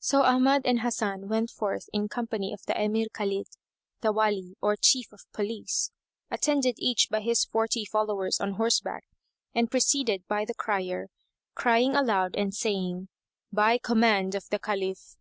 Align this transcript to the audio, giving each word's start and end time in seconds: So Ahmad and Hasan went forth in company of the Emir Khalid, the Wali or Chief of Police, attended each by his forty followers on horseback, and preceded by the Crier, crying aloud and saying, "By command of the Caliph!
So 0.00 0.24
Ahmad 0.24 0.62
and 0.64 0.80
Hasan 0.80 1.28
went 1.28 1.50
forth 1.50 1.88
in 1.92 2.08
company 2.08 2.52
of 2.52 2.60
the 2.66 2.74
Emir 2.82 3.06
Khalid, 3.14 3.46
the 4.00 4.10
Wali 4.12 4.56
or 4.60 4.74
Chief 4.74 5.12
of 5.12 5.24
Police, 5.32 5.92
attended 6.32 6.74
each 6.80 7.06
by 7.08 7.20
his 7.20 7.44
forty 7.44 7.84
followers 7.84 8.40
on 8.40 8.54
horseback, 8.54 9.04
and 9.54 9.70
preceded 9.70 10.26
by 10.26 10.44
the 10.44 10.54
Crier, 10.54 11.10
crying 11.54 11.94
aloud 11.94 12.34
and 12.34 12.52
saying, 12.52 13.06
"By 13.52 13.78
command 13.78 14.34
of 14.34 14.48
the 14.48 14.58
Caliph! 14.58 15.14